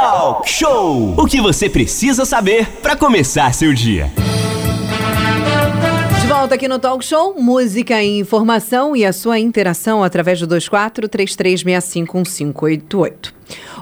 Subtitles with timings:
[0.00, 1.14] Talk Show!
[1.18, 4.12] O que você precisa saber para começar seu dia.
[6.20, 10.46] De volta aqui no Talk Show, música e informação e a sua interação através do
[10.46, 13.32] 2433651588.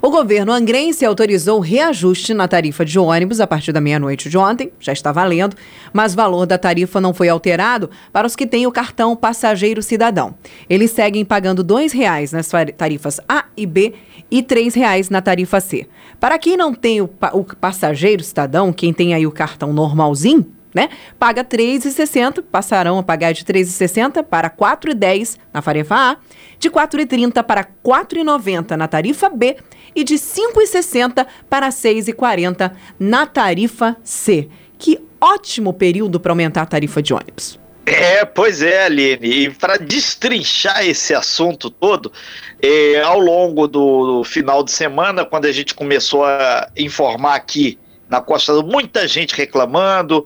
[0.01, 4.71] O governo angrense autorizou reajuste na tarifa de ônibus a partir da meia-noite de ontem,
[4.79, 5.57] já está valendo,
[5.93, 9.83] mas o valor da tarifa não foi alterado para os que têm o cartão passageiro
[9.83, 10.35] cidadão.
[10.71, 13.95] Eles seguem pagando R$ 2,00 nas tarifas A e B
[14.31, 15.87] e R$ 3,00 na tarifa C.
[16.19, 20.91] Para quem não tem o, o passageiro cidadão, quem tem aí o cartão normalzinho, né?
[21.19, 26.17] Paga R$ 3,60, passarão a pagar de R$ 3,60 para R$ 4,10 na tarifa A,
[26.59, 29.57] de R$ 4,30 para R$ 4,90 na tarifa B
[29.95, 34.49] e de R$ 5,60 para R$ 6,40 na tarifa C.
[34.79, 37.66] Que ótimo período para aumentar a tarifa de ônibus.
[37.87, 39.45] É, pois é, Aline.
[39.45, 42.13] E para destrinchar esse assunto todo,
[42.61, 47.79] é, ao longo do, do, final de semana, quando a gente começou a informar aqui
[48.09, 50.25] na Costa muita gente reclamando,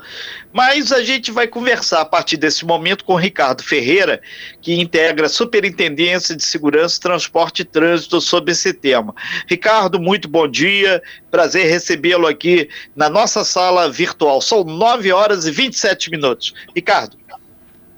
[0.52, 4.20] mas a gente vai conversar a partir desse momento com o Ricardo Ferreira,
[4.60, 9.14] que integra a Superintendência de Segurança, Transporte e Trânsito sobre esse tema.
[9.46, 14.40] Ricardo, muito bom dia, prazer recebê-lo aqui na nossa sala virtual.
[14.40, 16.54] São 9 horas e 27 minutos.
[16.74, 17.19] Ricardo.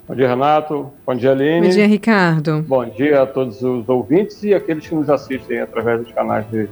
[0.05, 0.91] Bom dia, Renato.
[1.05, 1.67] Bom dia, Aline.
[1.67, 2.61] Bom dia, Ricardo.
[2.67, 6.67] Bom dia a todos os ouvintes e aqueles que nos assistem através dos canais de,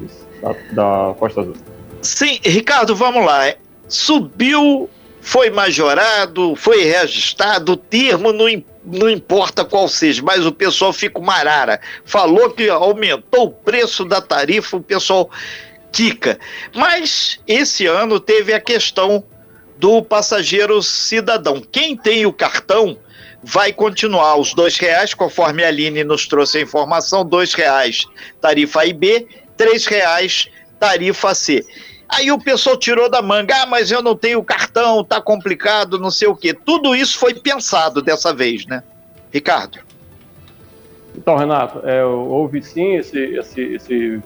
[0.00, 0.08] de,
[0.42, 1.54] da, da Costa Azul.
[2.02, 3.54] Sim, Ricardo, vamos lá.
[3.86, 8.46] Subiu, foi majorado, foi reajustado, o termo não,
[8.84, 11.80] não importa qual seja, mas o pessoal fica uma arara.
[12.04, 15.30] Falou que aumentou o preço da tarifa, o pessoal
[15.92, 16.40] quica.
[16.74, 19.22] Mas esse ano teve a questão
[19.78, 21.60] do passageiro cidadão.
[21.60, 22.96] Quem tem o cartão
[23.42, 28.06] vai continuar os dois reais, conforme a Aline nos trouxe a informação, dois reais
[28.40, 30.48] tarifa IB, três reais
[30.80, 31.64] tarifa C.
[32.08, 36.10] Aí o pessoal tirou da manga, ah, mas eu não tenho cartão, tá complicado, não
[36.10, 36.54] sei o quê.
[36.54, 38.82] Tudo isso foi pensado dessa vez, né?
[39.32, 39.78] Ricardo.
[41.16, 44.22] Então, Renato, é, houve sim esse, esse, esse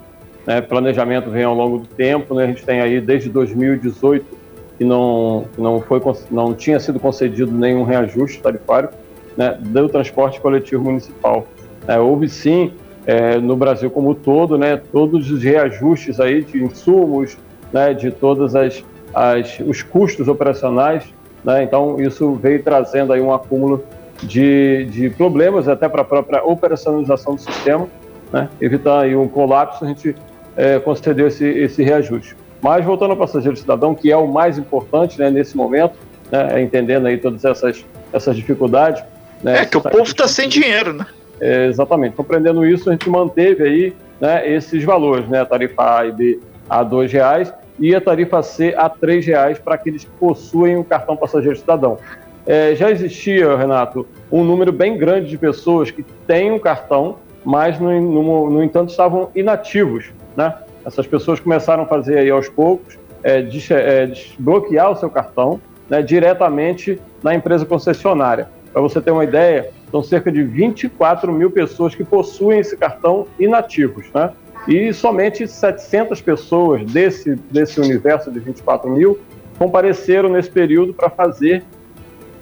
[0.47, 2.44] né, planejamento vem ao longo do tempo, né?
[2.44, 4.38] A gente tem aí desde 2018
[4.78, 6.00] que não, não, foi,
[6.31, 8.91] não tinha sido concedido nenhum reajuste tarifário
[9.37, 11.47] né, do transporte coletivo municipal.
[11.87, 12.72] É, houve sim,
[13.06, 17.37] é, no Brasil como todo, né, todos os reajustes aí de insumos,
[17.72, 21.05] né, de todos as, as, os custos operacionais.
[21.43, 23.83] Né, então, isso veio trazendo aí um acúmulo
[24.22, 27.88] de, de problemas até para a própria operacionalização do sistema.
[28.33, 30.15] Né, evitar aí um colapso, a gente
[30.56, 32.37] é, concedeu esse, esse reajuste.
[32.61, 35.95] Mas voltando ao passageiro cidadão, que é o mais importante né, nesse momento,
[36.31, 39.03] né, entendendo aí todas essas, essas dificuldades.
[39.43, 41.07] Né, é que o povo está sem dinheiro, né?
[41.41, 42.17] É, exatamente.
[42.17, 46.41] Compreendendo isso, a gente manteve aí né, esses valores, né, a tarifa A e B
[46.69, 50.85] a R$ reais e a tarifa C a R$ reais para aqueles que possuem o
[50.85, 51.99] cartão passageiro cidadão.
[52.47, 57.79] É, já existia, Renato, um número bem grande de pessoas que têm um cartão, mas,
[57.79, 60.11] no, no, no entanto, estavam inativos.
[60.37, 60.55] Né?
[60.88, 66.00] Essas pessoas começaram a fazer aí aos poucos, é, é, desbloquear o seu cartão né,
[66.00, 68.49] diretamente na empresa concessionária.
[68.72, 73.26] Para você ter uma ideia, são cerca de 24 mil pessoas que possuem esse cartão
[73.38, 74.06] inativos.
[74.15, 74.31] Né?
[74.66, 79.19] E somente 700 pessoas desse, desse universo de 24 mil
[79.59, 81.65] compareceram nesse período para fazer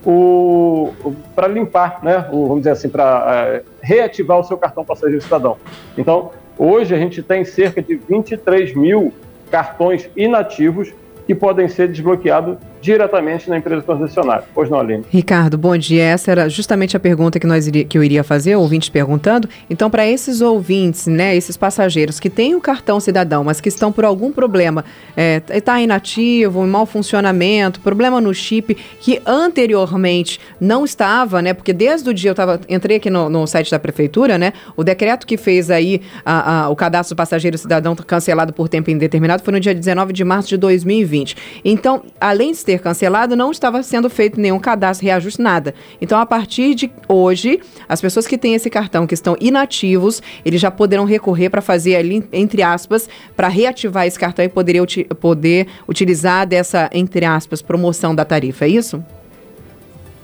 [0.05, 0.93] o,
[1.35, 5.57] para limpar, né, o, vamos dizer assim, para uh, reativar o seu cartão passageiro cidadão.
[5.99, 9.13] Então, hoje a gente tem cerca de 23 mil
[9.51, 10.93] cartões inativos
[11.27, 14.45] que podem ser desbloqueados diretamente na empresa concessionária.
[14.55, 15.03] Pois não, Aline?
[15.11, 16.05] Ricardo, bom dia.
[16.05, 19.49] Essa era justamente a pergunta que, nós iria, que eu iria fazer, ouvintes perguntando.
[19.69, 23.91] Então, para esses ouvintes, né, esses passageiros que têm o cartão cidadão, mas que estão
[23.91, 24.85] por algum problema,
[25.53, 31.73] está é, inativo, em mau funcionamento, problema no chip, que anteriormente não estava, né, porque
[31.73, 35.27] desde o dia eu tava, entrei aqui no, no site da prefeitura, né, o decreto
[35.27, 39.53] que fez aí a, a, o cadastro do passageiro cidadão cancelado por tempo indeterminado foi
[39.53, 41.37] no dia 19 de março de 2020.
[41.65, 45.75] Então, além de ter ser cancelado, não estava sendo feito nenhum cadastro, reajuste, nada.
[46.01, 50.61] Então, a partir de hoje, as pessoas que têm esse cartão, que estão inativos, eles
[50.61, 54.85] já poderão recorrer para fazer ali, entre aspas, para reativar esse cartão e poder,
[55.21, 59.03] poder utilizar dessa, entre aspas, promoção da tarifa, é isso?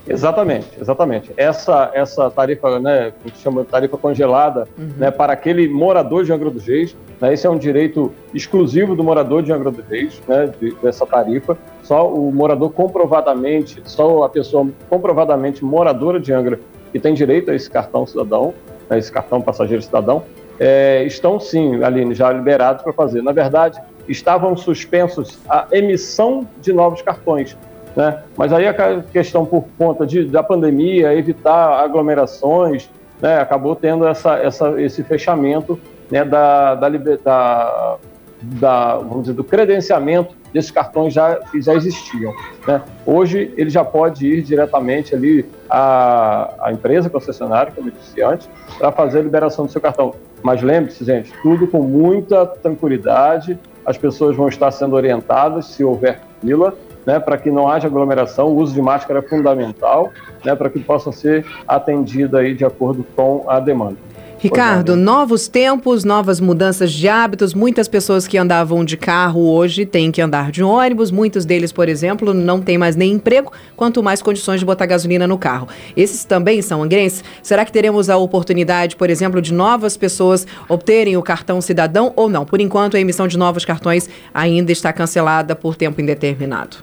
[0.08, 1.32] Exatamente, exatamente.
[1.36, 4.90] Essa, essa tarifa, né, que chama de tarifa congelada, uhum.
[4.96, 9.04] né, para aquele morador de Angra dos Reis, né, esse é um direito exclusivo do
[9.04, 11.56] morador de Angra dos Reis, né, de, dessa tarifa.
[11.82, 16.58] Só o morador comprovadamente, só a pessoa comprovadamente moradora de Angra
[16.90, 18.52] que tem direito a esse cartão cidadão,
[18.90, 20.24] a esse cartão passageiro cidadão.
[20.58, 23.22] é, estão sim, Aline, já liberados para fazer.
[23.22, 27.56] Na verdade, estavam suspensos a emissão de novos cartões.
[27.94, 28.22] Né?
[28.36, 32.88] Mas aí a questão por conta de, da pandemia, evitar aglomerações,
[33.20, 35.78] né, acabou tendo essa, essa, esse fechamento
[36.10, 37.98] né, da, da, da,
[38.42, 42.34] da, vamos dizer, do credenciamento desses cartões já, que já existiam.
[42.66, 42.82] Né?
[43.06, 48.50] Hoje ele já pode ir diretamente ali à, à empresa concessionária, como eu disse antes,
[48.76, 50.14] para fazer a liberação do seu cartão.
[50.42, 56.20] Mas lembre-se, gente, tudo com muita tranquilidade, as pessoas vão estar sendo orientadas se houver
[56.40, 56.74] fila,
[57.06, 60.10] né, para que não haja aglomeração, o uso de máscara é fundamental,
[60.44, 63.96] né, para que possam ser atendidas aí de acordo com a demanda.
[64.42, 67.54] Ricardo, novos tempos, novas mudanças de hábitos.
[67.54, 71.12] Muitas pessoas que andavam de carro hoje têm que andar de ônibus.
[71.12, 75.28] Muitos deles, por exemplo, não têm mais nem emprego, quanto mais condições de botar gasolina
[75.28, 75.68] no carro.
[75.96, 77.22] Esses também são angrenses?
[77.40, 82.28] Será que teremos a oportunidade, por exemplo, de novas pessoas obterem o cartão cidadão ou
[82.28, 82.44] não?
[82.44, 86.78] Por enquanto, a emissão de novos cartões ainda está cancelada por tempo indeterminado.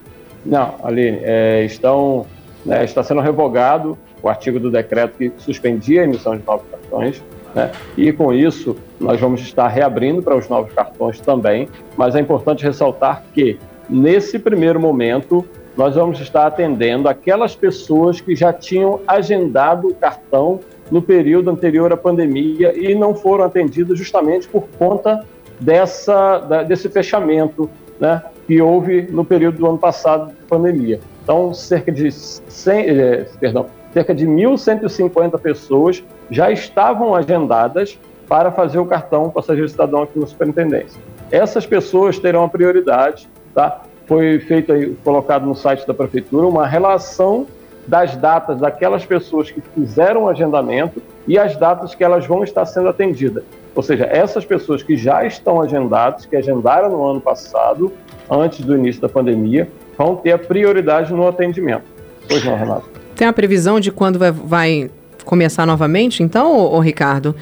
[0.45, 2.25] Não, Aline, é, estão,
[2.65, 7.21] né, está sendo revogado o artigo do decreto que suspendia a emissão de novos cartões.
[7.59, 7.71] Né?
[7.97, 11.67] E com isso, nós vamos estar reabrindo para os novos cartões também,
[11.97, 13.59] mas é importante ressaltar que,
[13.89, 15.45] nesse primeiro momento,
[15.75, 21.91] nós vamos estar atendendo aquelas pessoas que já tinham agendado o cartão no período anterior
[21.91, 25.25] à pandemia e não foram atendidas justamente por conta
[25.59, 27.69] dessa, desse fechamento
[27.99, 30.99] né, que houve no período do ano passado de pandemia.
[31.23, 38.77] Então, cerca de 100, eh, perdão, cerca de 1.150 pessoas já estavam agendadas para fazer
[38.77, 41.01] o cartão passageiro cidadão aqui na superintendência.
[41.31, 43.81] Essas pessoas terão a prioridade, tá?
[44.05, 47.45] Foi feito aí, colocado no site da prefeitura uma relação
[47.87, 52.65] das datas daquelas pessoas que fizeram o agendamento e as datas que elas vão estar
[52.65, 53.43] sendo atendidas.
[53.75, 57.91] Ou seja, essas pessoas que já estão agendadas, que agendaram no ano passado,
[58.29, 61.85] antes do início da pandemia, vão ter a prioridade no atendimento.
[62.27, 62.98] Pois não, Renato?
[63.19, 64.89] Tem a previsão de quando vai, vai
[65.25, 67.35] começar novamente, então, ô, ô Ricardo?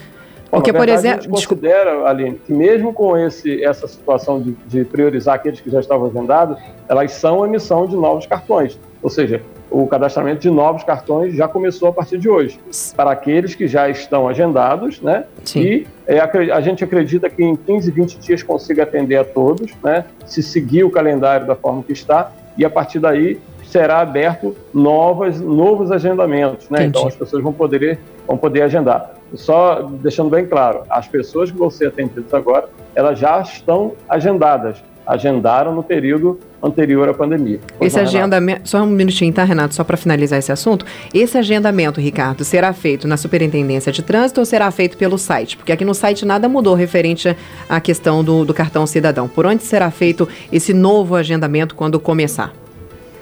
[0.49, 1.19] Porque, por exemplo.
[1.19, 5.69] A gente considera, Aline, que mesmo com esse, essa situação de, de, priorizar aqueles que
[5.69, 6.57] já estavam agendados,
[6.89, 8.79] elas são emissão de novos cartões.
[9.03, 9.39] Ou seja,
[9.69, 12.59] o cadastramento de novos cartões já começou a partir de hoje.
[12.95, 15.25] Para aqueles que já estão agendados, né?
[15.45, 15.61] Sim.
[15.61, 20.05] E é, a gente acredita que em 15, 20 dias consiga atender a todos, né?
[20.25, 25.39] Se seguir o calendário da forma que está, e a partir daí será aberto novas,
[25.39, 26.85] novos agendamentos, né?
[26.85, 29.13] Então as pessoas vão poder, vão poder agendar.
[29.33, 34.81] Só deixando bem claro, as pessoas que vão ser atendidas agora, elas já estão agendadas,
[35.05, 37.59] agendaram no período anterior à pandemia.
[37.77, 40.85] Pois esse agendamento, só um minutinho, tá, Renato, só para finalizar esse assunto.
[41.13, 45.57] Esse agendamento, Ricardo, será feito na Superintendência de Trânsito ou será feito pelo site?
[45.57, 47.35] Porque aqui no site nada mudou referente
[47.69, 49.27] à questão do, do cartão cidadão.
[49.27, 52.53] Por onde será feito esse novo agendamento quando começar?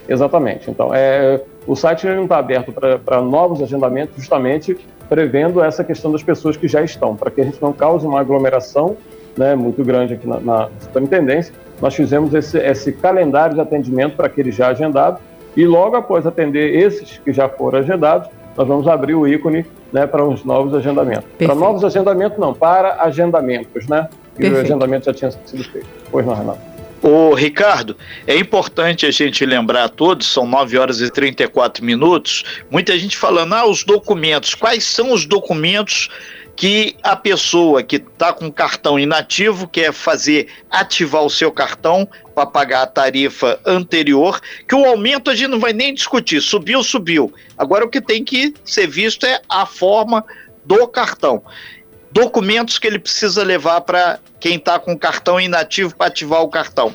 [0.08, 0.70] Exatamente.
[0.70, 4.78] Então, é, o site não está aberto para novos agendamentos, justamente
[5.10, 8.20] prevendo essa questão das pessoas que já estão, para que a gente não cause uma
[8.20, 8.98] aglomeração
[9.38, 11.54] né, muito grande aqui na, na superintendência.
[11.82, 15.20] Nós fizemos esse, esse calendário de atendimento para aqueles já agendados
[15.56, 20.08] e logo após atender esses que já foram agendados, nós vamos abrir o ícone né,
[20.08, 21.26] para os novos agendamentos.
[21.38, 24.08] Para novos agendamentos, não, para agendamentos, né?
[24.38, 25.88] E o agendamento já tinha sido feito.
[26.12, 26.75] Pois não, Renato.
[27.02, 32.44] Ô, Ricardo, é importante a gente lembrar a todos, são 9 horas e 34 minutos,
[32.72, 36.10] muita gente falando, ah, os documentos, quais são os documentos
[36.56, 42.46] que a pessoa que está com cartão inativo quer fazer ativar o seu cartão para
[42.46, 47.34] pagar a tarifa anterior, que o aumento a gente não vai nem discutir, subiu, subiu.
[47.58, 50.24] Agora o que tem que ser visto é a forma
[50.64, 51.44] do cartão
[52.16, 56.94] documentos que ele precisa levar para quem está com cartão inativo para ativar o cartão?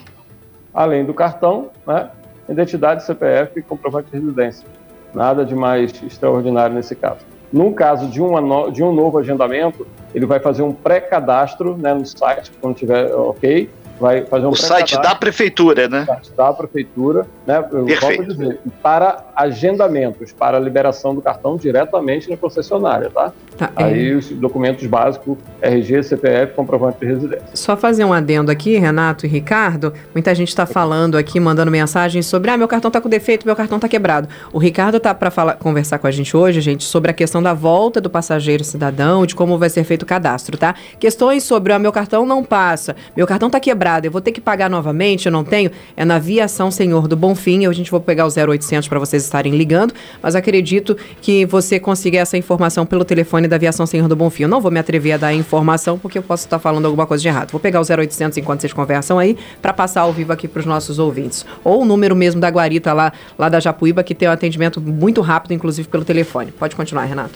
[0.73, 2.09] Além do cartão, né,
[2.49, 4.67] identidade, CPF e comprovante de residência.
[5.13, 7.21] Nada de mais extraordinário nesse caso.
[7.53, 12.07] No caso de, uma de um novo agendamento, ele vai fazer um pré-cadastro né, no
[12.07, 13.69] site, quando tiver ok,
[14.01, 16.03] vai fazer um O site da prefeitura, né?
[16.03, 17.59] O site da prefeitura, né?
[17.71, 18.01] Eu Perfeito.
[18.01, 23.33] volto a dizer, para agendamentos, para liberação do cartão diretamente na concessionária, tá?
[23.59, 24.15] tá Aí é.
[24.15, 27.49] os documentos básicos, RG, CPF, comprovante de residência.
[27.55, 32.25] Só fazer um adendo aqui, Renato e Ricardo, muita gente está falando aqui, mandando mensagens
[32.27, 34.29] sobre, ah, meu cartão está com defeito, meu cartão está quebrado.
[34.53, 38.01] O Ricardo tá para conversar com a gente hoje, gente, sobre a questão da volta
[38.01, 40.75] do passageiro cidadão, de como vai ser feito o cadastro, tá?
[40.99, 44.31] Questões sobre, ah, meu cartão não passa, meu cartão está quebrado, parada, eu vou ter
[44.31, 48.01] que pagar novamente, eu não tenho, é na Viação Senhor do Bonfim, a gente vai
[48.01, 49.93] pegar o 0800 para vocês estarem ligando,
[50.23, 54.45] mas acredito que você consiga essa informação pelo telefone da Aviação Senhor do Bonfim.
[54.45, 57.07] Eu não vou me atrever a dar a informação porque eu posso estar falando alguma
[57.07, 57.51] coisa de errado.
[57.51, 60.67] Vou pegar o 0800 enquanto vocês conversam aí para passar ao vivo aqui para os
[60.67, 61.45] nossos ouvintes.
[61.65, 65.21] Ou o número mesmo da Guarita lá, lá da Japuíba, que tem um atendimento muito
[65.21, 66.53] rápido, inclusive pelo telefone.
[66.53, 67.35] Pode continuar, Renato.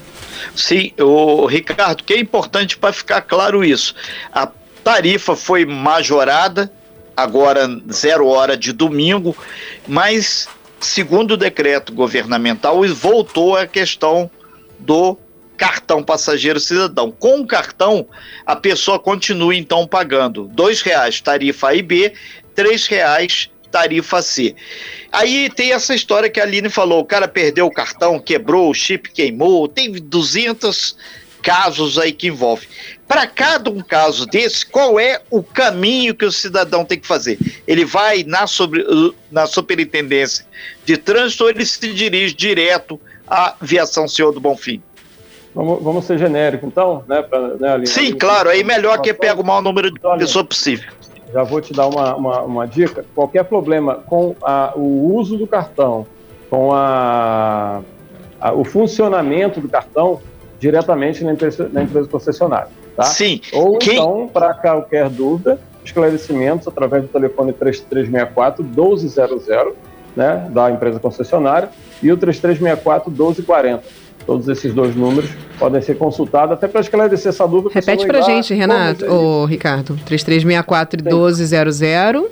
[0.54, 3.94] Sim, o Ricardo, que é importante para ficar claro isso.
[4.32, 4.48] A
[4.84, 6.70] tarifa foi majorada,
[7.16, 9.34] agora zero hora de domingo,
[9.88, 10.46] mas
[10.78, 14.30] segundo o decreto governamental, voltou a questão
[14.78, 15.16] do
[15.56, 17.10] cartão passageiro cidadão.
[17.10, 18.06] Com o cartão,
[18.44, 22.12] a pessoa continua então pagando dois reais tarifa A e B,
[22.54, 24.54] três reais tarifa C.
[25.10, 28.74] Aí tem essa história que a Aline falou, o cara perdeu o cartão, quebrou, o
[28.74, 30.96] chip queimou, tem 200
[31.44, 32.66] casos aí que envolve.
[33.06, 37.38] Para cada um caso desse, qual é o caminho que o cidadão tem que fazer?
[37.68, 38.84] Ele vai na, sobre,
[39.30, 40.46] na superintendência
[40.86, 42.98] de trânsito ou ele se dirige direto
[43.28, 44.82] à viação Senhor do Bonfim?
[45.54, 47.22] Vamos, vamos ser genérico, então, né?
[47.22, 47.86] Pra, né?
[47.86, 50.90] Sim, claro, aí melhor que pega o maior número de então, pessoas possível.
[51.32, 53.04] Já vou te dar uma, uma, uma dica.
[53.14, 56.06] Qualquer problema com a, o uso do cartão,
[56.48, 57.82] com a,
[58.40, 60.20] a, o funcionamento do cartão,
[60.64, 62.68] diretamente na empresa, na empresa concessionária.
[62.96, 63.02] Tá?
[63.02, 63.38] Sim.
[63.52, 63.94] Ou Quem...
[63.94, 69.46] então, para qualquer dúvida, esclarecimentos através do telefone 3364 1200,
[70.16, 71.68] né, da empresa concessionária,
[72.02, 73.82] e o 3364 1240.
[74.24, 75.28] Todos esses dois números
[75.58, 77.74] podem ser consultados até para esclarecer essa dúvida.
[77.74, 79.98] Repete para a gente, Renato, ou Ricardo.
[80.06, 82.24] 3364 1200.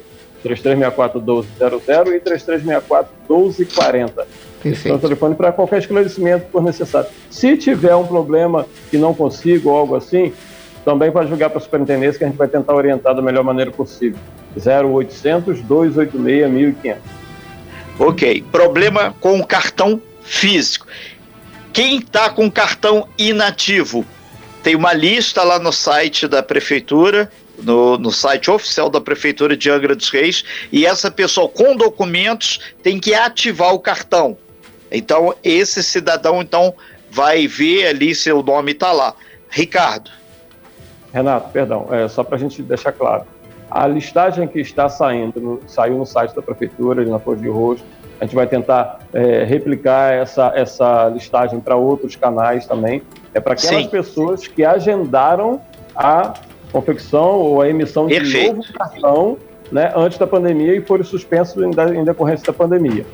[0.42, 4.26] 3364 1200 e 3364 1240.
[4.62, 4.78] Perfeito.
[4.78, 7.08] Esse é o telefone para qualquer esclarecimento que for necessário.
[7.30, 10.32] Se tiver um problema que não consigo ou algo assim,
[10.84, 13.70] também pode jogar para a superintendência que a gente vai tentar orientar da melhor maneira
[13.70, 14.18] possível.
[14.56, 17.02] 0800 286 1500.
[17.98, 18.44] Ok.
[18.52, 20.86] Problema com o cartão físico.
[21.72, 24.04] Quem está com cartão inativo?
[24.62, 29.70] Tem uma lista lá no site da prefeitura, no, no, site oficial da Prefeitura de
[29.70, 34.36] Angra dos Reis, e essa pessoa com documentos tem que ativar o cartão.
[34.92, 36.74] Então, esse cidadão então
[37.10, 39.14] vai ver ali se o nome está lá.
[39.48, 40.10] Ricardo.
[41.12, 43.24] Renato, perdão, é, só para a gente deixar claro.
[43.70, 47.84] A listagem que está saindo, no, saiu no site da Prefeitura, na Flor de Rosto,
[48.20, 53.02] a gente vai tentar é, replicar essa, essa listagem para outros canais também.
[53.34, 53.88] É para aquelas Sim.
[53.88, 55.60] pessoas que agendaram
[55.94, 56.34] a
[56.70, 58.56] confecção ou a emissão de Perfeito.
[58.56, 59.38] novo cartão
[59.70, 63.04] né, antes da pandemia e foram suspensos em, em decorrência da pandemia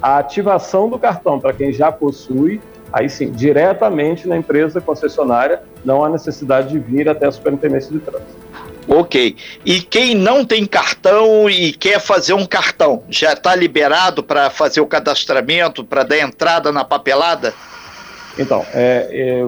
[0.00, 2.60] a ativação do cartão para quem já possui,
[2.92, 7.98] aí sim, diretamente na empresa concessionária, não há necessidade de vir até a superintendência de
[8.00, 8.46] trânsito.
[8.88, 9.36] Ok.
[9.64, 14.80] E quem não tem cartão e quer fazer um cartão, já está liberado para fazer
[14.80, 17.52] o cadastramento, para dar entrada na papelada?
[18.38, 19.40] Então, é, é,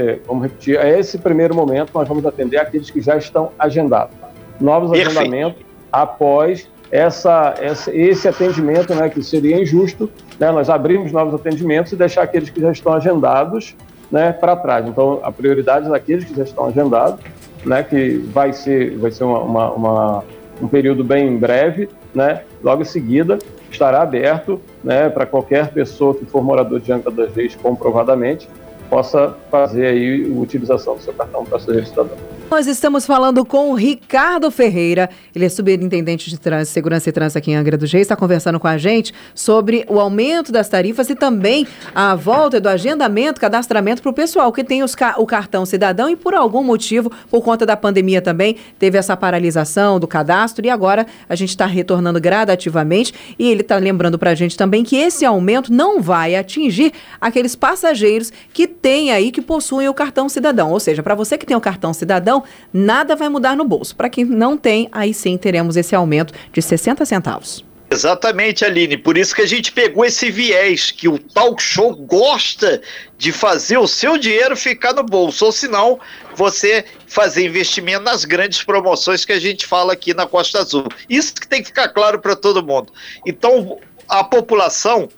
[0.00, 4.16] é, vamos repetir, é esse primeiro momento nós vamos atender aqueles que já estão agendados.
[4.60, 5.18] Novos Perfeito.
[5.18, 10.08] agendamentos após essa, essa, esse atendimento, né, que seria injusto,
[10.38, 13.74] né, nós abrimos novos atendimentos e deixar aqueles que já estão agendados
[14.12, 14.86] né, para trás.
[14.86, 17.18] Então, a prioridade é daqueles que já estão agendados,
[17.66, 20.24] né, que vai ser, vai ser uma, uma, uma,
[20.62, 23.38] um período bem breve, né, logo em seguida
[23.72, 28.48] estará aberto né, para qualquer pessoa que for morador de Angra das Reis comprovadamente
[28.88, 32.16] possa fazer aí a utilização do seu cartão passageiro cidadão.
[32.50, 37.50] Nós estamos falando com o Ricardo Ferreira, ele é superintendente de segurança e trânsito aqui
[37.50, 41.16] em Angra do Reis, está conversando com a gente sobre o aumento das tarifas e
[41.16, 46.08] também a volta do agendamento, cadastramento para o pessoal que tem ca o cartão cidadão
[46.08, 50.70] e por algum motivo, por conta da pandemia também, teve essa paralisação do cadastro e
[50.70, 53.12] agora a gente está retornando gradativamente.
[53.38, 57.56] E ele está lembrando para a gente também que esse aumento não vai atingir aqueles
[57.56, 61.56] passageiros que têm aí, que possuem o cartão cidadão, ou seja, para você que tem
[61.56, 62.33] o cartão cidadão,
[62.72, 63.94] nada vai mudar no bolso.
[63.94, 67.64] Para quem não tem, aí sim teremos esse aumento de 60 centavos.
[67.90, 68.96] Exatamente, Aline.
[68.96, 72.82] Por isso que a gente pegou esse viés, que o talk show gosta
[73.16, 76.00] de fazer o seu dinheiro ficar no bolso, ou senão
[76.34, 80.88] você fazer investimento nas grandes promoções que a gente fala aqui na Costa Azul.
[81.08, 82.92] Isso que tem que ficar claro para todo mundo.
[83.24, 85.08] Então, a população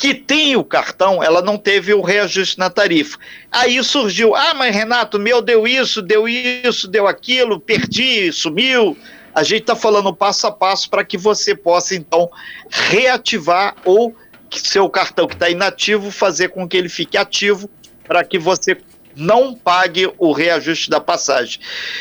[0.00, 3.18] que tem o cartão, ela não teve o reajuste na tarifa.
[3.52, 8.96] Aí surgiu, ah, mas Renato, meu deu isso, deu isso, deu aquilo, perdi, sumiu.
[9.34, 12.30] A gente está falando passo a passo para que você possa, então,
[12.70, 14.16] reativar ou
[14.50, 17.68] seu cartão que está inativo, fazer com que ele fique ativo
[18.04, 18.78] para que você
[19.14, 21.60] não pague o reajuste da passagem.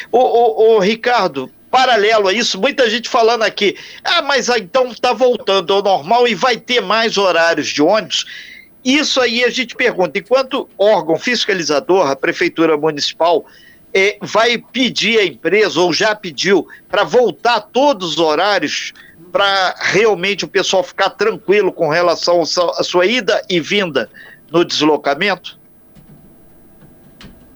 [0.10, 5.84] O, Ricardo, paralelo a isso, muita gente falando aqui, ah, mas então está voltando ao
[5.84, 8.26] normal e vai ter mais horários de ônibus.
[8.84, 13.46] Isso aí a gente pergunta, enquanto órgão fiscalizador, a Prefeitura Municipal
[13.94, 18.94] é, vai pedir à empresa, ou já pediu, para voltar todos os horários,
[19.32, 24.10] para realmente o pessoal ficar tranquilo com relação à sua ida e vinda
[24.52, 25.59] no deslocamento?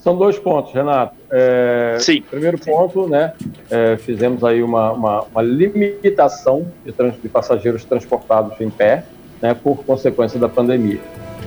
[0.03, 1.15] São dois pontos, Renato.
[1.31, 2.22] É, Sim.
[2.29, 3.31] Primeiro ponto, né?
[3.72, 9.05] É, fizemos aí uma, uma, uma limitação de, trans, de, passageiros transportados em pé,
[9.41, 11.00] né, por consequência da pandemia.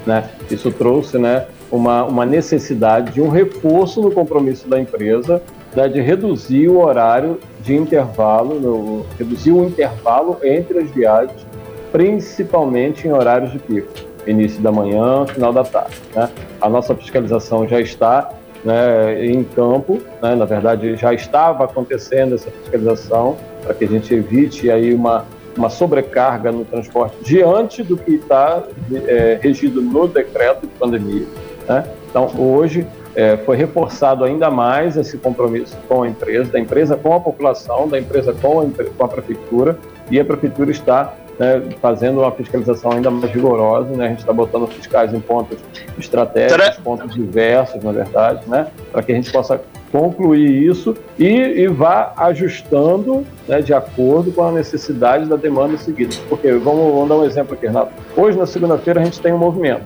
[0.06, 0.24] Né?
[0.50, 5.42] Isso trouxe, né, uma, uma necessidade de um reforço no compromisso da empresa,
[5.74, 11.46] né, de reduzir o horário de intervalo, no, reduzir o intervalo entre as viagens,
[11.92, 13.92] principalmente em horários de pico,
[14.26, 16.00] início da manhã, final da tarde.
[16.14, 16.30] Né?
[16.58, 18.32] A nossa fiscalização já está
[18.66, 24.12] né, em campo, né, na verdade já estava acontecendo essa fiscalização para que a gente
[24.12, 25.24] evite aí uma,
[25.56, 28.64] uma sobrecarga no transporte diante do que está
[29.06, 31.26] é, regido no decreto de pandemia.
[31.68, 31.84] Né?
[32.10, 37.14] Então hoje é, foi reforçado ainda mais esse compromisso com a empresa, da empresa com
[37.14, 38.66] a população, da empresa com a,
[38.98, 39.78] com a prefeitura
[40.10, 43.90] e a prefeitura está né, fazendo uma fiscalização ainda mais rigorosa.
[43.90, 44.06] Né?
[44.06, 45.58] A gente está botando fiscais em pontos
[45.98, 48.68] estratégicos, pontos diversos, na verdade, né?
[48.92, 49.60] para que a gente possa
[49.92, 56.14] concluir isso e, e vá ajustando né, de acordo com a necessidade da demanda seguida.
[56.28, 57.92] Porque, vamos, vamos dar um exemplo aqui, Renato.
[58.16, 59.84] Hoje, na segunda-feira, a gente tem um movimento.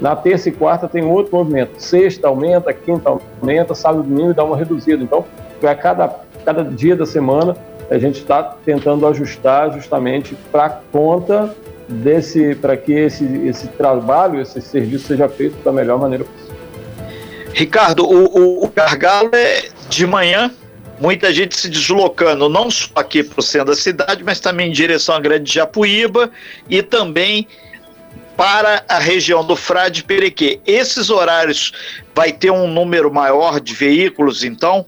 [0.00, 1.74] Na terça e quarta tem outro movimento.
[1.78, 5.00] Sexta aumenta, quinta aumenta, sábado e domingo dá uma reduzida.
[5.00, 5.24] Então,
[5.62, 6.12] a cada,
[6.44, 7.56] cada dia da semana
[7.92, 11.54] a gente está tentando ajustar justamente para conta
[11.86, 16.56] desse, para que esse, esse trabalho, esse serviço seja feito da melhor maneira possível.
[17.52, 20.50] Ricardo, o, o, o gargalo é de manhã,
[20.98, 24.72] muita gente se deslocando, não só aqui para o centro da cidade, mas também em
[24.72, 26.30] direção à Grande Japuíba
[26.70, 27.46] e também
[28.38, 30.60] para a região do Frade Perequê.
[30.66, 31.72] Esses horários
[32.14, 34.86] vai ter um número maior de veículos, então?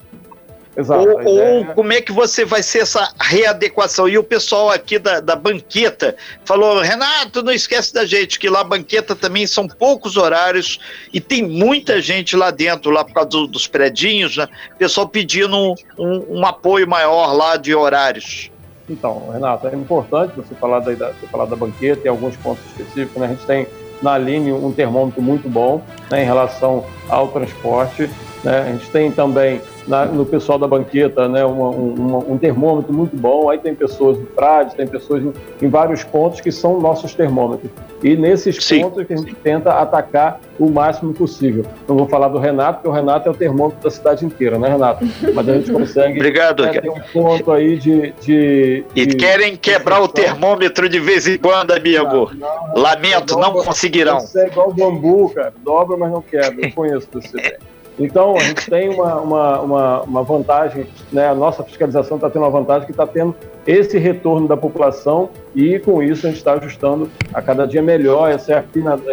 [0.77, 1.09] Exato.
[1.09, 4.09] Ou, ou, como é que você vai ser essa readequação?
[4.09, 8.61] E o pessoal aqui da, da banqueta falou: Renato, não esquece da gente, que lá
[8.61, 10.81] a banqueta também são poucos horários
[11.13, 14.49] e tem muita gente lá dentro, lá por causa do, dos predinhos, né?
[14.75, 18.51] O pessoal pedindo um, um, um, apoio maior lá de horários.
[18.89, 23.17] Então, Renato, é importante você falar da, você falar da banqueta, tem alguns pontos específicos,
[23.17, 23.27] né?
[23.27, 23.67] A gente tem
[24.03, 28.11] na linha um termômetro muito bom né, em relação ao transporte.
[28.43, 28.59] Né?
[28.59, 33.17] A gente tem também na, no pessoal da banqueta, né, uma, uma, um termômetro muito
[33.17, 33.51] bom.
[33.51, 37.71] Aí tem pessoas em Frade, tem pessoas em, em, vários pontos que são nossos termômetros.
[38.03, 38.83] E nesses Sim.
[38.83, 41.65] pontos que a gente tenta atacar o máximo possível.
[41.89, 44.69] Não vou falar do Renato, porque o Renato é o termômetro da cidade inteira, né,
[44.69, 45.07] Renato?
[45.35, 48.13] Mas a gente consegue Obrigado, né, ter um ponto aí de.
[48.21, 52.31] de e de, querem quebrar de o termômetro de vez em quando, amigo.
[52.35, 54.19] Não, não, Lamento, não, não conseguirão.
[54.37, 55.53] É igual bambu, cara.
[55.63, 56.67] Dobra, mas não quebra.
[56.67, 57.59] Eu conheço você.
[57.99, 61.29] Então, a gente tem uma, uma, uma, uma vantagem, né?
[61.29, 65.79] a nossa fiscalização está tendo uma vantagem que está tendo esse retorno da população e,
[65.79, 68.53] com isso, a gente está ajustando a cada dia melhor esse,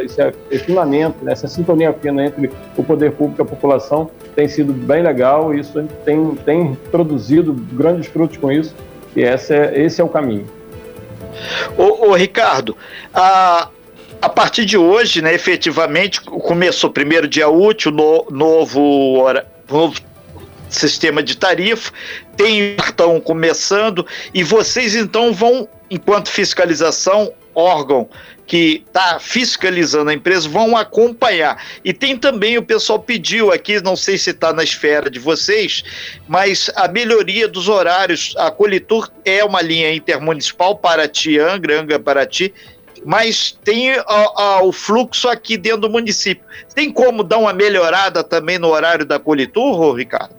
[0.04, 1.32] esse afinamento, né?
[1.32, 5.60] essa sintonia fina entre o poder público e a população tem sido bem legal e
[5.60, 8.76] isso a gente tem, tem produzido grandes frutos com isso
[9.15, 10.48] e esse é, esse é o caminho.
[11.78, 12.76] Ô, ô Ricardo,
[13.13, 13.70] a
[14.22, 19.26] a partir de hoje, né, efetivamente, começou primeiro dia útil, no, novo,
[19.68, 20.00] novo
[20.70, 21.92] sistema de tarifa,
[22.38, 28.08] tem o cartão começando, e vocês então vão, enquanto fiscalização, órgão
[28.48, 31.64] que está fiscalizando a empresa, vão acompanhar.
[31.86, 35.84] E tem também, o pessoal pediu aqui, não sei se está na esfera de vocês,
[36.28, 38.36] mas a melhoria dos horários.
[38.38, 42.54] A Colitur é uma linha intermunicipal para Ti, Angra, Angra para Ti,
[43.06, 46.44] mas tem a, a, o fluxo aqui dentro do município.
[46.74, 50.36] Tem como dar uma melhorada também no horário da Colitur, Ricardo?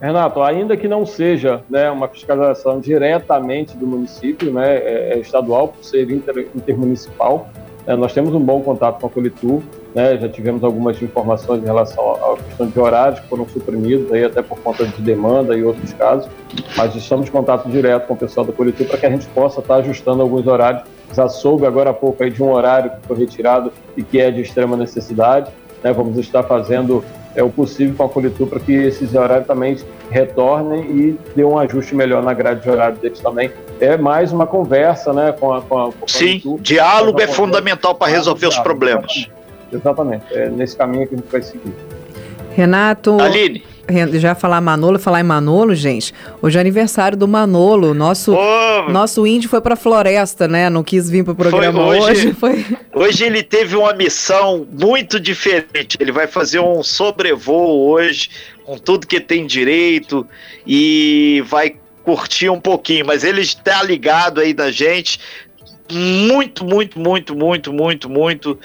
[0.00, 5.68] Renato, ainda que não seja né, uma fiscalização diretamente do município, né, é, é estadual,
[5.68, 7.50] por ser inter, intermunicipal,
[7.84, 9.60] é, nós temos um bom contato com a Colitur,
[9.94, 14.24] né, já tivemos algumas informações em relação à questão de horários que foram suprimidos, aí
[14.24, 16.28] até por conta de demanda e outros casos,
[16.76, 19.60] mas estamos em contato direto com o pessoal da Colitur para que a gente possa
[19.60, 20.82] estar ajustando alguns horários.
[21.14, 24.30] Já soube agora há pouco aí de um horário que foi retirado e que é
[24.30, 25.50] de extrema necessidade.
[25.82, 29.76] Né, vamos estar fazendo é, o possível com a Colitur para que esses horários também
[30.10, 33.50] retornem e dê um ajuste melhor na grade de horário deles também.
[33.80, 37.94] É mais uma conversa né, com a, com a, com a Sim, diálogo é fundamental
[37.94, 39.30] para resolver os problemas.
[39.72, 41.74] Exatamente, é nesse caminho que a gente vai seguir.
[42.54, 43.20] Renato.
[43.20, 43.62] Aline.
[44.14, 46.12] Já falar Manolo, falar em Manolo, gente.
[46.42, 47.94] Hoje é aniversário do Manolo.
[47.94, 50.68] Nosso, oh, nosso índio foi pra floresta, né?
[50.68, 52.10] Não quis vir pro programa foi, hoje.
[52.10, 52.66] Hoje, foi...
[52.94, 55.96] hoje ele teve uma missão muito diferente.
[55.98, 58.28] Ele vai fazer um sobrevoo hoje,
[58.64, 60.26] com tudo que tem direito,
[60.66, 63.06] e vai curtir um pouquinho.
[63.06, 65.18] Mas ele está ligado aí da gente.
[65.90, 68.58] Muito, muito, muito, muito, muito, muito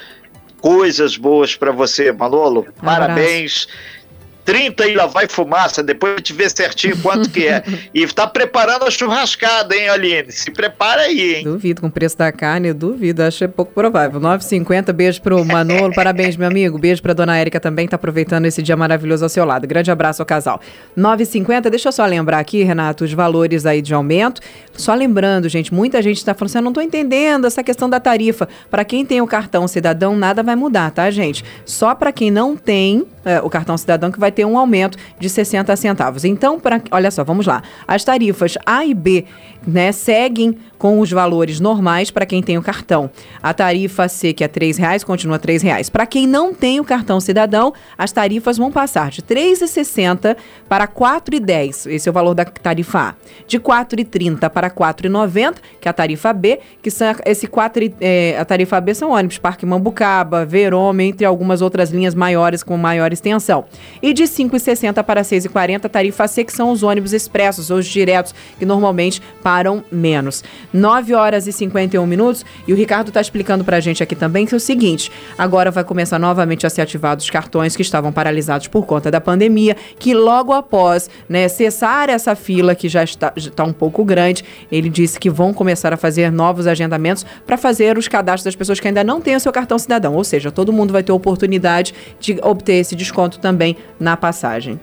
[0.63, 2.65] coisas boas para você, Manolo.
[2.81, 3.67] Um Parabéns.
[3.67, 4.02] Abraço.
[4.45, 7.63] 30 e lá vai fumaça, depois a gente vê certinho quanto que é.
[7.93, 10.31] E tá preparando a churrascada, hein, Aline?
[10.31, 11.43] Se prepara aí, hein?
[11.43, 14.19] Duvido, com o preço da carne, duvido, acho é pouco provável.
[14.19, 16.77] 9,50, beijo pro Manolo, parabéns, meu amigo.
[16.77, 19.67] Beijo pra dona Érica também, tá aproveitando esse dia maravilhoso ao seu lado.
[19.67, 20.59] Grande abraço ao casal.
[20.97, 24.41] 9,50, deixa eu só lembrar aqui, Renato, os valores aí de aumento.
[24.73, 27.99] Só lembrando, gente, muita gente tá falando assim, eu não tô entendendo essa questão da
[27.99, 28.47] tarifa.
[28.69, 31.43] Para quem tem o cartão cidadão, nada vai mudar, tá, gente?
[31.65, 35.29] Só para quem não tem é, o cartão cidadão que vai ter um aumento de
[35.29, 36.25] 60 centavos.
[36.25, 37.61] Então, pra, olha só, vamos lá.
[37.87, 39.25] As tarifas A e B
[39.65, 43.09] né, seguem com os valores normais para quem tem o cartão.
[43.41, 45.89] A tarifa C, que é R$ reais, continua R$ reais.
[45.89, 50.35] Para quem não tem o cartão cidadão, as tarifas vão passar de R$ 3,60
[50.67, 51.89] para R$ 4,10.
[51.89, 53.15] Esse é o valor da tarifa A.
[53.47, 57.93] De R$ 4,30 para R$ 4,90, que é a tarifa B, que são esse 4,
[58.01, 62.75] é, a tarifa B são ônibus Parque Mambucaba, Verome, entre algumas outras linhas maiores com
[62.75, 63.65] maior extensão.
[64.01, 67.69] E de R$ 5,60 para R$ 6,40, a tarifa C, que são os ônibus expressos,
[67.69, 70.43] os diretos, que normalmente param menos.
[70.73, 72.45] 9 horas e 51 minutos.
[72.67, 75.71] E o Ricardo está explicando para a gente aqui também que é o seguinte: agora
[75.71, 79.75] vai começar novamente a ser ativados os cartões que estavam paralisados por conta da pandemia,
[79.99, 84.43] que logo após né, cessar essa fila, que já está, já está um pouco grande,
[84.71, 88.79] ele disse que vão começar a fazer novos agendamentos para fazer os cadastros das pessoas
[88.79, 90.15] que ainda não têm o seu cartão cidadão.
[90.15, 94.79] Ou seja, todo mundo vai ter oportunidade de obter esse desconto também na passagem.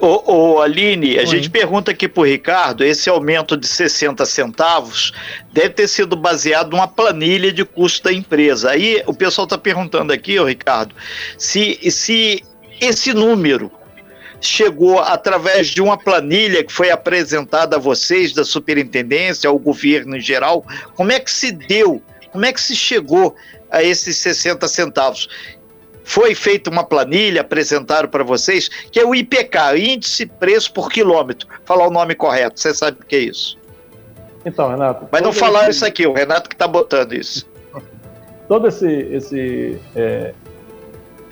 [0.00, 1.26] Ô, ô, Aline, a Oi.
[1.26, 5.12] gente pergunta aqui pro Ricardo, esse aumento de 60 centavos
[5.52, 8.70] deve ter sido baseado numa planilha de custo da empresa.
[8.70, 10.94] Aí o pessoal está perguntando aqui, ô Ricardo,
[11.36, 12.42] se, se
[12.80, 13.70] esse número
[14.40, 20.20] chegou através de uma planilha que foi apresentada a vocês, da superintendência, ao governo em
[20.20, 23.36] geral, como é que se deu, como é que se chegou
[23.70, 25.28] a esses 60 centavos?
[26.10, 31.46] Foi feita uma planilha, apresentaram para vocês, que é o IPK, Índice Preço por Quilômetro.
[31.64, 33.56] Falar o nome correto, você sabe o que é isso.
[34.44, 35.06] Então, Renato.
[35.12, 35.76] Mas não falaram esse...
[35.76, 37.48] isso aqui, o Renato que está botando isso.
[38.48, 40.34] Todo esse, esse é,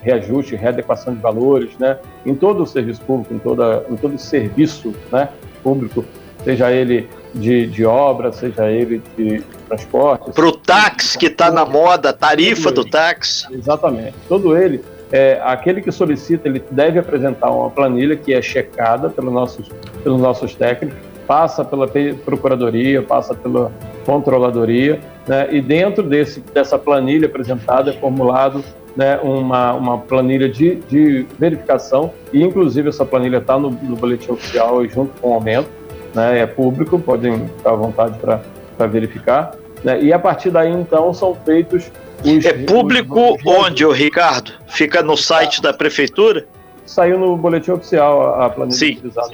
[0.01, 4.19] reajuste, readequação de valores, né, em todo o serviço público, em, toda, em todo o
[4.19, 5.29] serviço né,
[5.61, 6.05] público,
[6.45, 10.31] seja ele de, de obra, seja ele de transporte.
[10.33, 13.47] Para o táxi que está na moda, tarifa do táxi.
[13.53, 14.15] Exatamente.
[14.29, 19.33] Todo ele, é, aquele que solicita, ele deve apresentar uma planilha que é checada pelos
[19.33, 19.71] nossos,
[20.03, 21.87] pelos nossos técnicos, passa pela
[22.25, 23.71] procuradoria, passa pela
[24.07, 28.65] controladoria, né, e dentro desse, dessa planilha apresentada é formulado
[28.97, 34.33] né, uma, uma planilha de, de verificação, e inclusive essa planilha está no, no boletim
[34.33, 35.69] oficial junto com o aumento,
[36.15, 39.55] né, é público, podem ficar à vontade para verificar.
[39.85, 41.91] Né, e a partir daí, então, são feitos
[42.25, 42.45] os.
[42.45, 44.53] É público os, onde, o Ricardo?
[44.67, 46.47] Fica no site da prefeitura?
[46.85, 48.93] Saiu no boletim oficial a planilha Sim.
[48.93, 49.31] utilizada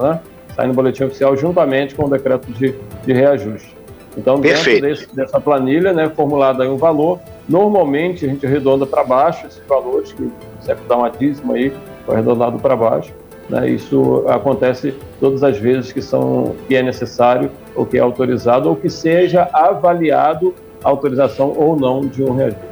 [0.00, 0.20] né?
[0.54, 2.74] Sai no boletim oficial juntamente com o decreto de,
[3.04, 3.76] de reajuste.
[4.16, 9.04] Então, dentro desse, dessa planilha, né, formulado aí um valor, normalmente a gente arredonda para
[9.04, 10.30] baixo esses valores, que
[10.62, 11.70] sempre dá uma dízima aí,
[12.08, 13.12] arredondado para baixo,
[13.48, 13.68] né?
[13.70, 18.76] Isso acontece todas as vezes que, são, que é necessário ou que é autorizado ou
[18.76, 22.64] que seja avaliado a autorização ou não de um reajuste.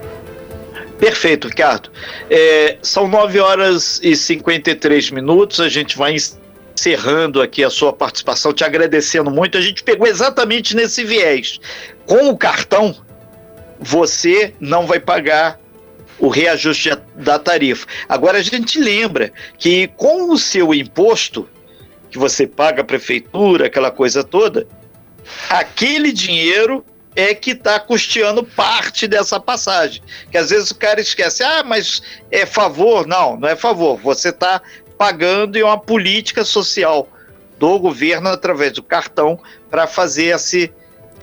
[0.98, 1.90] Perfeito, Ricardo.
[2.30, 8.52] É, são 9 horas e 53 minutos, a gente vai encerrando aqui a sua participação,
[8.52, 9.58] te agradecendo muito.
[9.58, 11.58] A gente pegou exatamente nesse viés.
[12.06, 12.94] Com o cartão,
[13.80, 15.58] você não vai pagar
[16.24, 17.86] o reajuste da tarifa.
[18.08, 21.48] Agora a gente lembra que com o seu imposto
[22.10, 24.66] que você paga a prefeitura, aquela coisa toda,
[25.50, 26.84] aquele dinheiro
[27.14, 30.02] é que está custeando parte dessa passagem.
[30.30, 33.06] Que às vezes o cara esquece, ah, mas é favor.
[33.06, 34.00] Não, não é favor.
[34.00, 34.62] Você está
[34.96, 37.08] pagando em uma política social
[37.58, 39.38] do governo através do cartão
[39.70, 40.72] para fazer esse,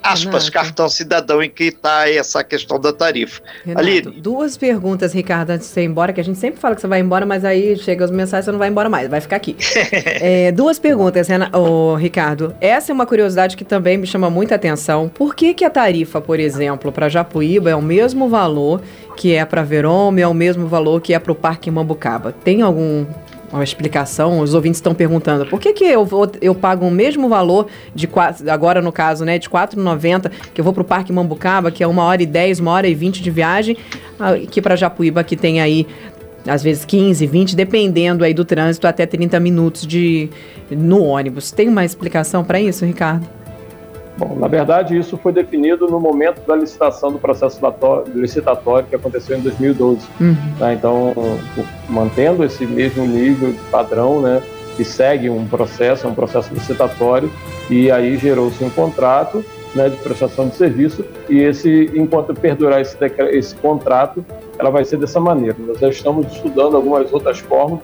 [0.01, 0.51] aspas, Renato.
[0.51, 3.41] cartão cidadão em que está essa questão da tarifa.
[3.65, 6.75] Renato, Ali, duas perguntas, Ricardo, antes de você ir embora, que a gente sempre fala
[6.75, 9.21] que você vai embora, mas aí chega as mensagens, você não vai embora mais, vai
[9.21, 9.55] ficar aqui.
[10.19, 12.55] é, duas perguntas, Renato, oh, Ricardo.
[12.59, 15.09] Essa é uma curiosidade que também me chama muita atenção.
[15.09, 18.81] Por que, que a tarifa, por exemplo, para Japuíba é o mesmo valor
[19.15, 22.31] que é para Verome, é o mesmo valor que é para o Parque Mambucaba?
[22.43, 23.05] Tem algum
[23.51, 24.39] uma explicação.
[24.39, 28.09] Os ouvintes estão perguntando por que, que eu, vou, eu pago o mesmo valor de
[28.49, 31.83] agora no caso, né, de R$ 4,90 que eu vou para o Parque Mambucaba, que
[31.83, 33.77] é uma hora e 10, uma hora e 20 de viagem,
[34.49, 35.87] que para Japuíba que tem aí
[36.47, 40.29] às vezes 15, 20, dependendo aí do trânsito, até 30 minutos de
[40.71, 41.51] no ônibus.
[41.51, 43.40] Tem uma explicação para isso, Ricardo?
[44.21, 47.59] Bom, na verdade, isso foi definido no momento da licitação do processo
[48.13, 50.07] licitatório que aconteceu em 2012.
[50.19, 50.35] Uhum.
[50.59, 50.75] Né?
[50.75, 51.11] Então,
[51.89, 54.43] mantendo esse mesmo nível de padrão, né,
[54.77, 57.31] que segue um processo, um processo licitatório,
[57.67, 62.95] e aí gerou-se um contrato né, de prestação de serviço, e esse, enquanto perdurar esse,
[63.31, 64.23] esse contrato,
[64.59, 65.55] ela vai ser dessa maneira.
[65.57, 67.79] Nós já estamos estudando algumas outras formas,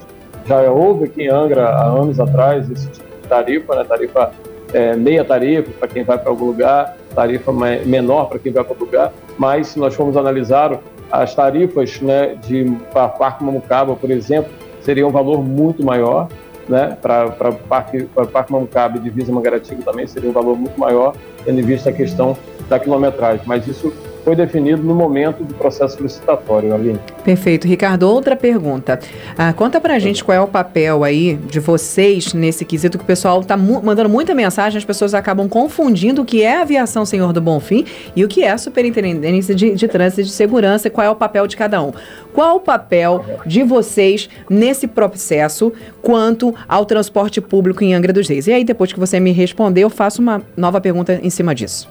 [0.46, 4.30] já houve aqui em Angra, há anos atrás, esse tipo de tarifa, né, tarifa
[4.72, 8.72] é, meia tarifa para quem vai para algum lugar, tarifa menor para quem vai para
[8.72, 14.10] outro lugar, mas se nós formos analisar as tarifas né, de para Parque Mamucaba, por
[14.10, 14.50] exemplo,
[14.82, 16.28] seria um valor muito maior,
[16.68, 21.14] né, para o Parque, Parque Mamucaba e Divisa Mangaratiba também seria um valor muito maior,
[21.44, 22.36] tendo em vista a questão
[22.68, 23.92] da quilometragem, mas isso
[24.28, 27.00] foi definido no momento do processo licitatório, Aline.
[27.24, 27.66] Perfeito.
[27.66, 29.00] Ricardo, outra pergunta.
[29.38, 33.06] Ah, conta pra gente qual é o papel aí de vocês nesse quesito que o
[33.06, 37.06] pessoal tá mu mandando muita mensagem, as pessoas acabam confundindo o que é a aviação
[37.06, 40.88] Senhor do Bonfim e o que é a Superintendência de, de Trânsito e de Segurança
[40.88, 41.90] e qual é o papel de cada um.
[42.34, 48.46] Qual o papel de vocês nesse processo quanto ao transporte público em Angra dos Reis?
[48.46, 51.88] E aí, depois que você me responder, eu faço uma nova pergunta em cima disso.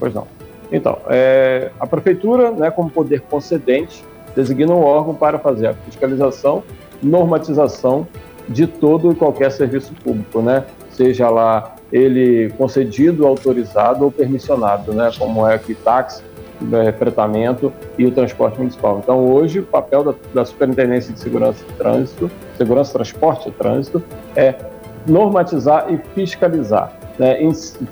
[0.00, 0.41] Pois não.
[0.72, 4.02] Então, é, a prefeitura, né, como poder concedente,
[4.34, 6.62] designa um órgão para fazer a fiscalização,
[7.02, 8.06] normatização
[8.48, 10.64] de todo e qualquer serviço público, né?
[10.90, 15.10] Seja lá ele concedido, autorizado ou permissionado, né?
[15.18, 16.22] Como é aqui táxi,
[16.72, 18.98] é, fretamento e o transporte municipal.
[19.02, 24.02] Então, hoje, o papel da, da Superintendência de Segurança de Trânsito, Segurança, Transporte e Trânsito,
[24.34, 24.54] é
[25.06, 27.38] normatizar e fiscalizar né,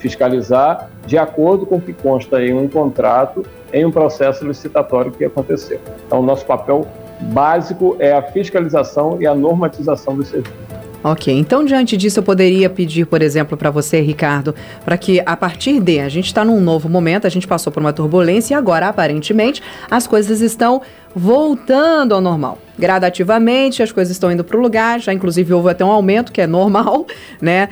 [0.00, 5.24] fiscalizar de acordo com o que consta em um contrato, em um processo licitatório que
[5.24, 5.78] aconteceu.
[6.04, 6.84] Então, nosso papel
[7.20, 10.52] básico é a fiscalização e a normatização do serviço.
[11.02, 15.34] Ok, então diante disso eu poderia pedir, por exemplo, para você, Ricardo, para que a
[15.34, 18.56] partir de, a gente está num novo momento, a gente passou por uma turbulência e
[18.56, 20.82] agora, aparentemente, as coisas estão
[21.14, 22.58] voltando ao normal.
[22.80, 26.40] Gradativamente, as coisas estão indo para o lugar, já inclusive houve até um aumento, que
[26.40, 27.06] é normal,
[27.40, 27.68] né?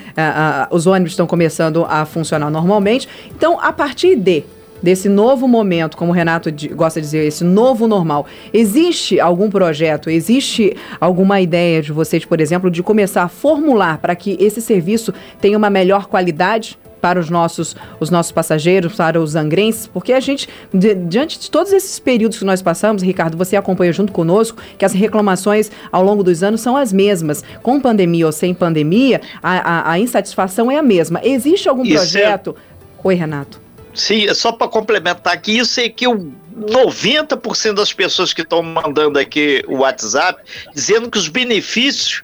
[0.71, 3.09] os ônibus estão começando a funcionar normalmente.
[3.35, 4.45] Então, a partir de
[4.83, 10.11] desse novo momento, como o Renato gosta de dizer, esse novo normal, existe algum projeto,
[10.11, 15.13] existe alguma ideia de vocês, por exemplo, de começar a formular para que esse serviço
[15.41, 16.79] tenha uma melhor qualidade?
[17.01, 21.51] Para os nossos, os nossos passageiros, para os angrenses, porque a gente, de, diante de
[21.51, 26.03] todos esses períodos que nós passamos, Ricardo, você acompanha junto conosco, que as reclamações ao
[26.03, 27.45] longo dos anos são as mesmas.
[27.63, 31.21] Com pandemia ou sem pandemia, a, a, a insatisfação é a mesma.
[31.23, 32.57] Existe algum Isso é projeto?
[32.75, 32.79] É...
[33.05, 33.61] Oi, Renato.
[33.95, 39.19] Sim, só para complementar aqui, isso é que o 90% das pessoas que estão mandando
[39.19, 40.43] aqui o WhatsApp
[40.75, 42.23] dizendo que os benefícios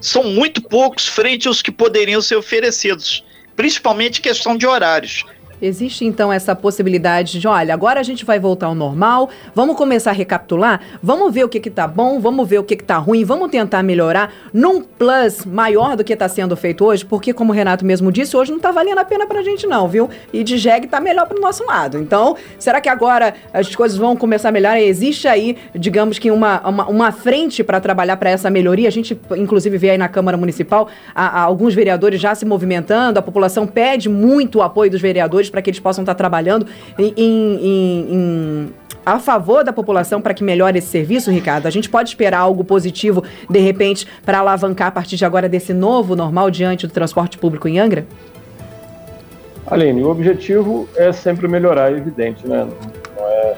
[0.00, 3.24] são muito poucos frente aos que poderiam ser oferecidos,
[3.56, 5.24] principalmente questão de horários.
[5.62, 10.10] Existe então essa possibilidade de, olha, agora a gente vai voltar ao normal, vamos começar
[10.10, 12.96] a recapitular, vamos ver o que que tá bom, vamos ver o que que tá
[12.96, 17.52] ruim, vamos tentar melhorar num plus maior do que está sendo feito hoje, porque como
[17.52, 20.10] o Renato mesmo disse, hoje não tá valendo a pena pra gente não, viu?
[20.32, 21.96] E de jegue tá melhor pro nosso lado.
[21.96, 24.80] Então, será que agora as coisas vão começar a melhorar?
[24.80, 28.88] Existe aí, digamos que uma, uma, uma frente para trabalhar para essa melhoria?
[28.88, 33.20] A gente, inclusive, vê aí na Câmara Municipal a, a alguns vereadores já se movimentando,
[33.20, 36.66] a população pede muito o apoio dos vereadores para que eles possam estar trabalhando
[36.98, 38.72] em, em, em
[39.04, 41.66] a favor da população para que melhore esse serviço, Ricardo?
[41.66, 45.74] A gente pode esperar algo positivo, de repente, para alavancar a partir de agora desse
[45.74, 48.06] novo normal diante do transporte público em Angra?
[49.66, 52.66] Aline, o objetivo é sempre melhorar, é evidente, né?
[53.16, 53.54] Não é,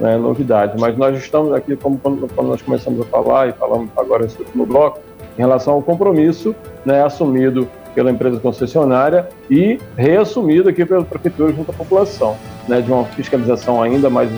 [0.00, 3.52] não é novidade, mas nós estamos aqui, como quando, quando, nós começamos a falar, e
[3.52, 5.00] falamos agora último bloco,
[5.36, 11.72] em relação ao compromisso né, assumido pela empresa concessionária e reassumido aqui pela prefeitura junto
[11.72, 12.36] à população,
[12.68, 14.30] né, de uma fiscalização ainda mais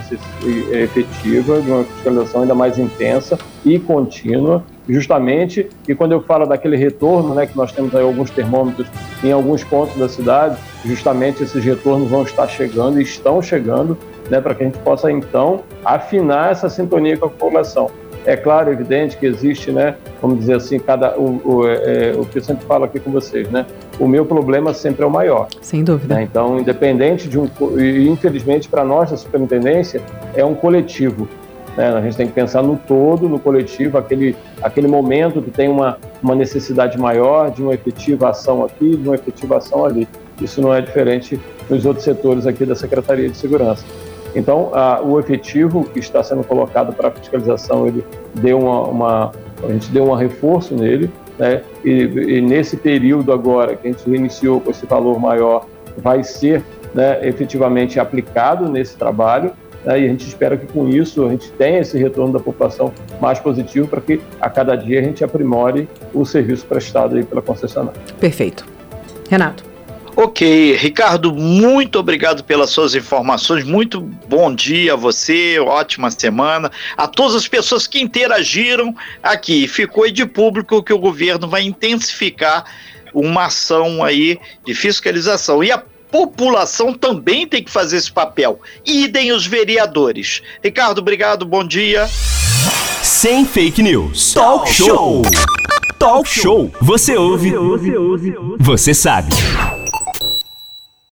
[0.72, 6.74] efetiva, de uma fiscalização ainda mais intensa e contínua, justamente, e quando eu falo daquele
[6.74, 8.88] retorno, né, que nós temos aí alguns termômetros
[9.22, 13.98] em alguns pontos da cidade, justamente esses retornos vão estar chegando e estão chegando,
[14.30, 17.90] né, para que a gente possa então afinar essa sintonia com a população.
[18.24, 22.38] É claro, evidente que existe, né, vamos dizer assim, cada o, o, é, o que
[22.38, 23.64] eu sempre falo aqui com vocês, né,
[23.98, 25.48] o meu problema sempre é o maior.
[25.60, 26.14] Sem dúvida.
[26.14, 26.22] Né?
[26.22, 30.02] Então, independente de um, e infelizmente para nós da superintendência
[30.34, 31.28] é um coletivo.
[31.76, 31.88] Né?
[31.88, 35.98] A gente tem que pensar no todo, no coletivo, aquele, aquele momento que tem uma,
[36.22, 40.08] uma necessidade maior de uma efetiva ação aqui, de uma efetiva ação ali.
[40.40, 43.84] Isso não é diferente nos outros setores aqui da Secretaria de Segurança.
[44.34, 49.72] Então, a, o efetivo que está sendo colocado para fiscalização, ele deu uma, uma, a
[49.72, 51.62] gente deu um reforço nele, né?
[51.84, 55.66] E, e, nesse período agora que a gente iniciou com esse valor maior,
[55.96, 56.62] vai ser
[56.94, 59.52] né, efetivamente aplicado nesse trabalho.
[59.84, 60.02] Né?
[60.02, 63.38] E a gente espera que com isso a gente tenha esse retorno da população mais
[63.38, 68.00] positivo para que a cada dia a gente aprimore o serviço prestado aí pela concessionária.
[68.20, 68.66] Perfeito.
[69.30, 69.69] Renato.
[70.16, 73.64] Ok, Ricardo, muito obrigado pelas suas informações.
[73.64, 76.70] Muito bom dia a você, ótima semana.
[76.96, 79.66] A todas as pessoas que interagiram aqui.
[79.68, 82.64] Ficou aí de público que o governo vai intensificar
[83.14, 85.62] uma ação aí de fiscalização.
[85.62, 88.60] E a população também tem que fazer esse papel.
[88.84, 90.42] Idem os vereadores.
[90.62, 92.08] Ricardo, obrigado, bom dia.
[93.02, 94.34] Sem fake news.
[94.34, 95.22] Talk show.
[95.98, 96.70] Talk show.
[96.80, 97.52] Você ouve.
[98.58, 99.32] Você sabe.